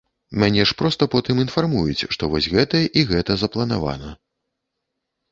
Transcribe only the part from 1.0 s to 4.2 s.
потым інфармуюць, што вось гэта і гэта запланавана.